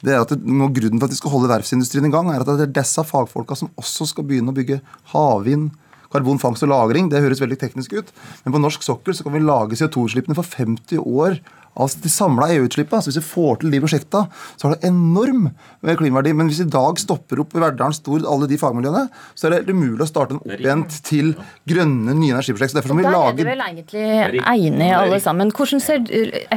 Det 0.06 0.14
er 0.14 0.22
at 0.22 0.34
det, 0.36 0.40
Grunnen 0.46 1.00
til 1.00 1.08
at 1.08 1.16
vi 1.16 1.20
skal 1.20 1.34
holde 1.34 1.50
verftsindustrien 1.50 2.10
i 2.10 2.14
gang, 2.14 2.30
er 2.30 2.44
at 2.44 2.52
det 2.52 2.68
er 2.68 2.78
disse 2.78 3.06
fagfolka 3.08 3.58
som 3.58 3.72
også 3.80 4.12
skal 4.12 4.28
begynne 4.30 4.54
å 4.54 4.58
bygge 4.58 4.82
havvind, 5.16 5.72
karbonfangst 6.14 6.64
og 6.68 6.70
-lagring. 6.72 7.10
Det 7.10 7.24
høres 7.24 7.42
veldig 7.42 7.60
teknisk 7.60 7.94
ut, 7.98 8.12
men 8.46 8.54
på 8.54 8.62
norsk 8.62 8.84
sokkel 8.84 9.16
så 9.16 9.24
kan 9.26 9.34
vi 9.34 9.44
lage 9.44 9.80
CO2-utslippene 9.80 10.38
for 10.38 10.44
50 10.44 11.02
år 11.02 11.40
av 11.78 11.94
de 12.04 12.10
samla 12.12 12.50
EU-utslippene. 12.56 13.04
Så 13.04 13.12
hvis 13.12 13.20
vi 13.22 13.28
får 13.30 13.62
til 13.62 13.74
de 13.74 13.82
prosjektene, 13.84 14.30
så 14.58 14.68
har 14.68 14.76
det 14.76 14.90
enorm 14.90 15.50
klimaverdi. 15.82 16.34
Men 16.38 16.50
hvis 16.52 16.64
i 16.66 16.70
dag 16.72 17.00
stopper 17.02 17.44
opp 17.44 17.56
i 17.56 17.62
Verdalen, 17.62 17.96
Stord, 17.96 18.26
alle 18.30 18.50
de 18.50 18.60
fagmiljøene, 18.60 19.08
så 19.38 19.48
er 19.48 19.54
det 19.54 19.60
helt 19.62 19.74
umulig 19.78 20.06
å 20.06 20.10
starte 20.10 20.36
en 20.36 20.42
oppvent 20.44 20.98
til 21.08 21.34
grønne, 21.70 22.16
nye 22.18 22.36
energiprosjekter. 22.36 22.82
derfor 22.82 22.98
må 22.98 23.04
vi 23.04 23.14
lage... 23.14 23.38
Der 23.40 23.46
er 23.46 23.52
vel 23.54 23.66
egentlig 23.68 24.42
enige 24.42 25.00
alle 25.00 25.22
sammen. 25.24 25.54
Hvordan 25.56 25.84
ser 25.84 26.04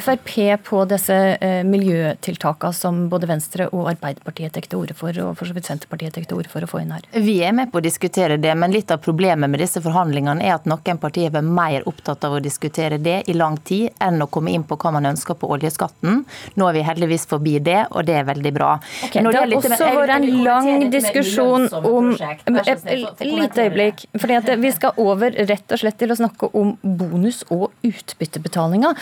Frp 0.00 0.34
på 0.66 0.82
disse 0.90 1.18
eh, 1.36 1.60
miljøtiltakene 1.66 2.76
som 2.76 3.04
både 3.12 3.28
Venstre 3.30 3.68
og 3.70 3.90
Arbeiderpartiet 3.92 4.54
tar 4.56 4.66
til 4.66 4.82
orde 4.82 4.96
for, 4.98 5.16
og 5.24 5.36
for 5.38 5.48
så 5.48 5.56
vidt 5.56 5.68
Senterpartiet 5.70 6.16
tar 6.16 6.26
til 6.26 6.40
orde 6.40 6.52
for 6.52 6.64
å 6.64 6.70
få 6.70 6.82
inn 6.82 6.94
her? 6.94 7.06
Vi 7.14 7.38
er 7.46 7.54
med 7.56 7.72
på 7.72 7.80
å 7.80 7.84
diskutere 7.84 8.38
det, 8.40 8.54
men 8.58 8.74
litt 8.74 8.90
av 8.92 9.02
problemet 9.04 9.50
med 9.50 9.62
disse 9.62 9.82
forhandlingene 9.84 10.44
er 10.46 10.56
at 10.56 10.68
noen 10.70 11.00
partier 11.00 11.30
er 11.30 11.46
mer 11.46 11.86
opptatt 11.88 12.24
av 12.26 12.36
å 12.36 12.42
diskutere 12.42 12.98
det 13.02 13.20
i 13.30 13.36
lang 13.36 13.58
tid 13.66 13.90
enn 14.02 14.22
å 14.22 14.30
komme 14.32 14.54
inn 14.54 14.66
på 14.66 14.78
hva 14.80 14.94
man 14.96 15.06
ønsker 15.06 15.09
på 15.40 15.50
oljeskatten. 15.50 16.22
Nå 16.60 16.68
er 16.68 16.76
vi 16.78 16.84
heldigvis 16.86 17.26
forbi 17.30 17.58
det, 17.64 17.82
og 17.90 18.06
det 18.08 18.20
er 18.20 18.28
veldig 18.28 18.52
bra. 18.56 18.70
Okay, 19.08 19.24
det 19.24 19.34
har 19.36 19.56
også 19.58 19.90
vært 19.96 20.14
en 20.18 20.28
lang 20.44 20.86
diskusjon 20.92 21.68
om 21.80 22.12
Et 22.60 22.86
lite 23.24 23.66
øyeblikk. 23.66 24.06
fordi 24.20 24.56
Vi 24.60 24.70
skal 24.72 24.92
over 24.96 25.30
rett 25.30 25.72
og 25.72 25.78
slett 25.78 25.98
til 25.98 26.12
å 26.12 26.18
snakke 26.18 26.50
om 26.54 26.76
bonus- 26.82 27.44
og 27.50 27.70
utbyttebetalinger. 27.86 28.94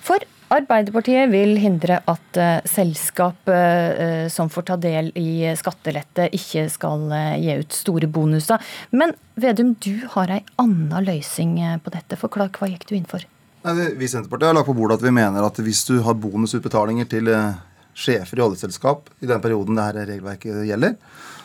For 0.00 0.22
Arbeiderpartiet 0.46 1.26
vil 1.32 1.56
hindre 1.58 1.98
at 2.06 2.38
uh, 2.38 2.60
selskap 2.70 3.50
uh, 3.50 4.28
som 4.30 4.50
får 4.52 4.66
ta 4.68 4.76
del 4.78 5.08
i 5.18 5.42
skattelette, 5.58 6.28
ikke 6.38 6.68
skal 6.70 7.08
uh, 7.10 7.34
gi 7.34 7.56
ut 7.58 7.74
store 7.74 8.06
bonuser. 8.06 8.62
Men 8.94 9.16
Vedum, 9.36 9.74
du 9.82 10.06
har 10.14 10.30
ei 10.32 10.44
anna 10.62 11.02
løsning 11.04 11.58
på 11.84 11.92
dette. 11.92 12.16
Forklar, 12.16 12.48
hva 12.56 12.70
gikk 12.70 12.86
du 12.88 12.94
inn 12.96 13.10
for? 13.10 13.26
Nei, 13.66 13.88
vi 13.98 14.04
i 14.04 14.08
Senterpartiet 14.08 14.46
har 14.46 14.54
lagt 14.54 14.68
på 14.68 14.76
bordet 14.78 15.00
at 15.00 15.02
vi 15.02 15.10
mener 15.10 15.42
at 15.42 15.56
hvis 15.58 15.80
du 15.88 15.96
har 16.06 16.14
bonusutbetalinger 16.22 17.08
til 17.10 17.26
eh, 17.34 17.56
sjefer 17.98 18.38
i 18.38 18.44
oljeselskap 18.44 19.08
i 19.18 19.26
den 19.26 19.42
perioden 19.42 19.74
det 19.74 19.86
her 19.88 20.06
regelverket 20.06 20.60
gjelder, 20.68 20.92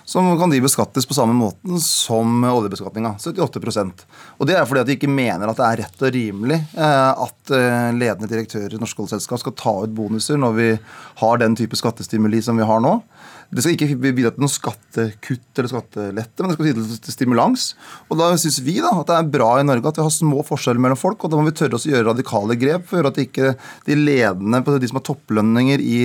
så 0.06 0.22
kan 0.38 0.54
de 0.54 0.60
beskattes 0.62 1.08
på 1.10 1.18
samme 1.18 1.34
måten 1.34 1.80
som 1.82 2.44
oljebeskatninga. 2.46 3.16
78% 3.18 4.06
Og 4.38 4.48
Det 4.50 4.54
er 4.58 4.68
fordi 4.70 4.84
at 4.84 4.92
de 4.92 4.98
ikke 5.00 5.10
mener 5.10 5.50
at 5.50 5.58
det 5.58 5.66
er 5.66 5.82
rett 5.82 6.06
og 6.06 6.14
rimelig 6.14 6.60
eh, 6.78 7.26
at 7.26 7.56
eh, 7.58 7.90
ledende 7.98 8.30
direktører 8.30 8.78
i 8.78 8.84
norske 8.84 9.02
oljeselskap 9.02 9.42
skal 9.42 9.58
ta 9.58 9.76
ut 9.82 9.98
bonuser 9.98 10.38
når 10.38 10.58
vi 10.60 10.70
har 11.24 11.42
den 11.42 11.58
type 11.58 11.80
skattestimuli 11.80 12.44
som 12.46 12.62
vi 12.62 12.70
har 12.70 12.86
nå. 12.86 13.00
Det 13.52 13.64
skal 13.66 13.76
ikke 13.76 13.98
bidra 14.00 14.30
til 14.32 14.44
noen 14.46 14.52
skattekutt 14.52 15.60
eller 15.60 15.72
skattelette, 15.72 16.40
men 16.40 16.52
det 16.52 16.56
skal 16.56 16.68
bidra 16.70 17.00
til 17.04 17.16
stimulans. 17.16 17.66
Og 18.08 18.20
Da 18.22 18.30
syns 18.40 18.62
vi 18.64 18.78
da 18.80 18.94
at 18.96 19.10
det 19.10 19.18
er 19.18 19.32
bra 19.34 19.50
i 19.60 19.66
Norge 19.68 19.92
at 19.92 20.00
vi 20.00 20.06
har 20.06 20.14
små 20.16 20.46
forskjeller 20.48 20.80
mellom 20.80 21.00
folk, 21.00 21.26
og 21.26 21.34
da 21.34 21.40
må 21.40 21.50
vi 21.50 21.56
tørre 21.60 21.76
å 21.76 21.84
gjøre 21.84 22.08
radikale 22.08 22.56
grep 22.62 22.88
for 22.94 23.10
at 23.10 23.20
ikke 23.20 23.54
de 23.90 23.98
ledende, 24.00 24.62
de 24.64 24.92
som 24.92 25.02
har 25.02 25.06
topplønninger 25.10 25.84
i, 25.84 25.98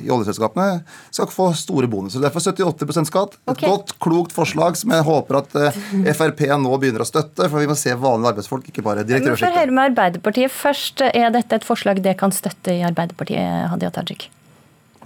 i 0.00 0.14
oljeselskapene, 0.14 0.80
skal 1.12 1.28
få 1.32 1.50
store 1.58 1.90
bonuser. 1.92 2.24
Derfor 2.24 2.40
78 2.40 3.04
skatt. 3.10 3.36
Et 3.36 3.52
okay. 3.52 3.68
godt, 3.68 3.92
klokt 4.00 4.32
forslag 4.36 4.80
som 4.80 4.96
jeg 4.96 5.04
håper 5.04 5.42
at 5.42 5.58
uh, 5.60 5.82
Frp 6.16 6.46
nå 6.56 6.72
begynner 6.80 7.04
å 7.04 7.08
støtte, 7.08 7.50
for 7.50 7.60
vi 7.60 7.68
må 7.68 7.76
se 7.76 7.92
vanlige 7.92 8.32
arbeidsfolk, 8.32 8.72
ikke 8.72 8.86
bare 8.86 9.04
direktørsjiktet. 9.04 9.44
for 9.44 9.52
å 9.52 9.60
høre 9.60 9.76
med 9.76 9.92
Arbeiderpartiet 9.92 10.56
først. 10.56 11.04
Er 11.12 11.36
dette 11.36 11.60
et 11.60 11.68
forslag 11.68 12.00
det 12.04 12.16
kan 12.20 12.32
støtte 12.34 12.72
i 12.72 12.82
Arbeiderpartiet, 12.86 13.68
Hadia 13.74 13.92
Tajik? 13.92 14.30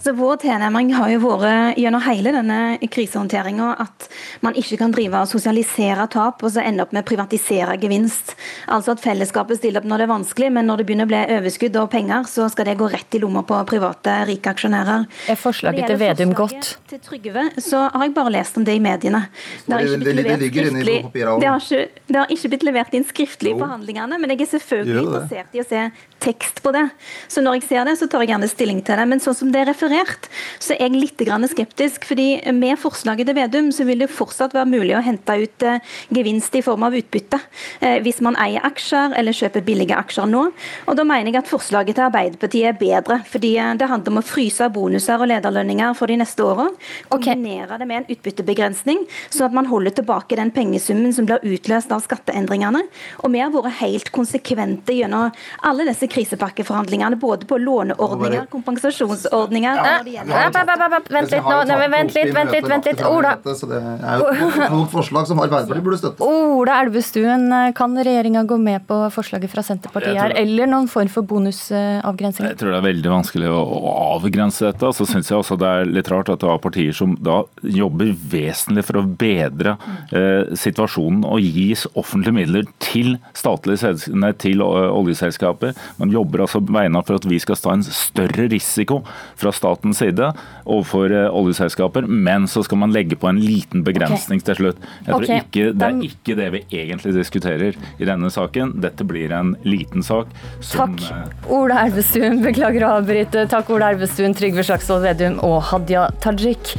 Så 0.01 0.13
Vår 0.17 0.39
tilnærming 0.41 0.89
har 0.97 1.11
jo 1.13 1.19
vært 1.21 1.77
gjennom 1.79 2.01
hele 2.03 2.31
denne 2.33 2.59
krisehåndteringa 2.91 3.69
at 3.83 4.07
man 4.45 4.55
ikke 4.57 4.77
kan 4.81 4.93
drive 4.93 5.21
og 5.21 5.29
sosialisere 5.29 6.07
tap 6.11 6.43
og 6.43 6.53
så 6.53 6.63
ende 6.65 6.83
opp 6.83 6.93
med 6.95 7.03
å 7.03 7.07
privatisere 7.07 7.75
gevinst. 7.81 8.33
Altså 8.73 8.95
at 8.95 9.03
fellesskapet 9.03 9.59
stiller 9.59 9.83
opp 9.83 9.89
når 9.89 10.03
det 10.03 10.07
er 10.07 10.11
vanskelig, 10.13 10.49
men 10.55 10.67
når 10.69 10.81
det 10.81 10.87
begynner 10.89 11.07
å 11.07 11.11
bli 11.11 11.21
overskudd 11.37 11.79
og 11.81 11.89
penger, 11.93 12.27
så 12.29 12.47
skal 12.51 12.69
det 12.69 12.77
gå 12.79 12.89
rett 12.93 13.17
i 13.17 13.21
lomma 13.21 13.43
på 13.47 13.59
private, 13.69 14.15
rike 14.29 14.53
aksjonærer. 14.53 15.05
Er 15.29 15.39
forslaget 15.39 15.91
til 15.91 15.99
Vedum 16.01 16.33
godt? 16.37 16.73
Til 16.89 17.01
Trygve, 17.03 17.45
så 17.61 17.85
har 17.87 18.07
jeg 18.07 18.15
bare 18.17 18.33
lest 18.37 18.57
om 18.59 18.65
det 18.67 18.77
i 18.79 18.83
mediene. 18.83 19.25
Det 19.67 19.77
har 19.77 19.85
ikke 19.85 20.01
blitt 20.03 20.19
levert 20.23 20.47
skriftlig, 20.47 20.97
det 21.13 21.49
har 21.49 21.61
ikke, 21.61 21.83
det 22.09 22.19
har 22.21 22.33
ikke 22.37 22.53
blitt 22.55 22.67
levert 22.69 22.97
inn 22.97 23.07
skriftlig 23.07 23.53
i 23.53 23.59
forhandlingene, 23.61 24.19
men 24.19 24.33
jeg 24.33 24.45
er 24.47 24.51
selvfølgelig 24.57 25.05
interessert 25.05 25.57
i 25.57 25.63
å 25.63 25.67
se 25.69 25.85
tekst 26.23 26.61
på 26.63 26.71
det. 26.75 26.85
Så 27.27 27.43
når 27.43 27.59
jeg 27.59 27.67
ser 27.69 27.87
det, 27.87 27.97
så 27.99 28.07
tar 28.07 28.23
jeg 28.23 28.33
gjerne 28.33 28.49
stilling 28.51 28.79
til 28.85 28.99
det. 28.99 29.07
Men 29.09 29.21
sånn 29.23 29.35
som 29.37 29.51
det 29.53 29.63
er 29.63 29.71
referert, 29.83 30.29
så 30.59 30.75
er 30.75 30.87
jeg 30.87 30.99
litt 30.99 31.23
skeptisk. 31.49 32.05
fordi 32.05 32.41
med 32.51 32.77
forslaget 32.79 33.27
til 33.27 33.35
Vedum 33.35 33.71
så 33.71 33.83
vil 33.85 33.99
det 33.99 34.09
fortsatt 34.09 34.53
være 34.53 34.65
mulig 34.65 34.95
å 34.95 35.03
hente 35.03 35.33
ut 35.33 35.63
eh, 35.63 35.79
gevinst 36.09 36.55
i 36.55 36.61
form 36.61 36.83
av 36.83 36.93
utbytte. 36.93 37.39
Eh, 37.79 37.99
hvis 38.01 38.21
man 38.21 38.35
eier 38.35 38.63
aksjer 38.63 39.13
eller 39.17 39.33
kjøper 39.33 39.63
billige 39.63 39.95
aksjer 39.95 40.25
nå. 40.25 40.51
Og 40.87 40.95
da 40.95 41.03
mener 41.03 41.31
jeg 41.31 41.43
at 41.43 41.49
forslaget 41.49 41.95
til 41.95 42.07
Arbeiderpartiet 42.07 42.69
er 42.69 42.77
bedre. 42.79 43.21
Fordi 43.25 43.57
eh, 43.57 43.73
det 43.75 43.89
handler 43.89 44.11
om 44.11 44.21
å 44.21 44.25
fryse 44.25 44.69
bonuser 44.73 45.19
og 45.19 45.29
lederlønninger 45.31 45.93
for 45.97 46.07
de 46.07 46.17
neste 46.17 46.43
åra. 46.43 46.69
Kombinere 47.09 47.67
okay. 47.67 47.79
det 47.79 47.89
med 47.89 48.01
en 48.01 48.09
utbyttebegrensning, 48.15 49.03
sånn 49.29 49.49
at 49.49 49.57
man 49.57 49.69
holder 49.69 49.97
tilbake 49.99 50.37
den 50.39 50.53
pengesummen 50.53 51.13
som 51.15 51.27
blir 51.29 51.43
utløst 51.43 51.91
av 51.93 52.03
skatteendringene. 52.05 52.85
Og 53.23 53.33
vi 53.33 53.43
har 53.43 53.53
vært 53.53 53.79
helt 53.81 54.11
konsekvente 54.13 54.95
gjennom 54.95 55.31
alle 55.63 55.87
disse 55.87 56.07
krisepakkeforhandlingene, 56.11 57.19
både 57.19 57.47
på 57.49 57.59
låneordninger, 57.61 58.47
kompensasjonsordninger 58.53 59.72
Vent 59.73 61.33
litt 61.33 61.47
nå, 61.47 61.57
vent 61.93 62.15
litt, 62.15 62.31
vent 62.35 62.53
litt, 62.53 62.67
vent 62.69 62.89
litt. 62.89 63.03
Ola 63.07 63.35
Det 63.43 63.53
er 63.79 64.21
jo 64.21 64.29
et 64.83 64.93
forslag 64.93 65.27
som 65.29 65.41
Arbeiderpartiet 65.43 65.85
burde 65.85 65.99
støtte. 66.01 66.27
Ola 66.27 66.79
Elvestuen, 66.83 67.47
kan 67.77 67.95
regjeringa 67.97 68.45
gå 68.49 68.57
med 68.61 68.85
på 68.89 68.99
forslaget 69.13 69.51
fra 69.51 69.63
Senterpartiet 69.65 70.19
her, 70.19 70.35
eller 70.39 70.69
noen 70.69 70.89
form 70.91 71.11
for 71.11 71.25
bonusavgrensning? 71.27 72.49
Jeg 72.51 72.59
tror 72.61 72.73
det 72.73 72.79
er 72.79 72.87
veldig 72.87 73.13
vanskelig 73.13 73.51
å 73.51 73.93
avgrense 74.17 74.67
dette. 74.69 74.93
Så 74.97 75.07
syns 75.09 75.31
jeg 75.31 75.39
også 75.39 75.57
det 75.59 75.69
er 75.69 75.89
litt 75.89 76.11
rart 76.11 76.31
at 76.33 76.43
det 76.43 76.51
er 76.51 76.63
partier 76.63 76.95
som 76.95 77.15
da 77.23 77.41
jobber 77.63 78.13
vesentlig 78.33 78.85
for 78.87 79.01
å 79.01 79.05
bedre 79.07 79.75
eh, 80.15 80.53
situasjonen 80.59 81.23
og 81.27 81.43
gis 81.43 81.85
offentlige 81.93 82.37
midler 82.37 82.67
til 82.83 83.17
statlige 83.37 83.93
til 84.41 84.63
oljeselskaper. 84.63 85.73
Man 85.99 86.13
jobber 86.13 86.45
altså 86.45 86.61
beina 86.63 87.03
for 87.05 87.19
at 87.19 87.27
vi 87.29 87.39
skal 87.41 87.59
ta 87.59 87.75
en 87.75 87.85
større 87.85 88.47
risiko 88.51 89.01
fra 89.39 89.53
statens 89.63 90.01
side 90.03 90.29
overfor 90.63 91.13
oljeselskaper, 91.31 92.07
men 92.07 92.47
så 92.51 92.63
skal 92.65 92.83
man 92.83 92.93
legge 92.93 93.17
på 93.19 93.29
en 93.31 93.39
liten 93.41 93.83
begrensning 93.87 94.41
okay. 94.41 94.49
til 94.51 94.59
slutt. 94.59 94.87
Jeg 95.05 95.11
tror 95.11 95.27
okay. 95.27 95.43
ikke, 95.43 95.65
Det 95.73 95.89
er 95.89 96.01
ikke 96.09 96.37
det 96.39 96.49
vi 96.53 96.63
egentlig 96.83 97.15
diskuterer 97.17 97.79
i 97.97 98.07
denne 98.07 98.31
saken. 98.33 98.75
Dette 98.83 99.07
blir 99.07 99.33
en 99.35 99.55
liten 99.67 100.05
sak. 100.05 100.31
Som, 100.63 100.97
Takk, 100.99 101.43
Ola 101.53 101.83
Elvestuen. 101.87 102.41
Beklager 102.43 102.87
å 102.87 102.95
avbryte. 102.99 103.47
Takk, 103.51 103.71
Ola 103.73 103.93
Elvestuen, 103.93 104.35
Trygve 104.37 104.65
Slagsvold 104.67 105.05
Vedum 105.07 105.39
og 105.45 105.59
Hadia 105.71 106.07
Tajik. 106.23 106.75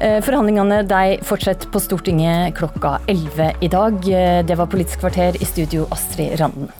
Forhandlingene 0.00 0.82
de 0.88 1.18
fortsetter 1.28 1.68
på 1.72 1.82
Stortinget 1.82 2.56
klokka 2.56 2.98
11 3.10 3.66
i 3.66 3.72
dag. 3.72 3.98
Det 4.48 4.56
var 4.56 4.70
Politisk 4.70 5.02
kvarter 5.04 5.36
i 5.36 5.48
studio, 5.48 5.88
Astrid 5.92 6.38
Randen. 6.40 6.70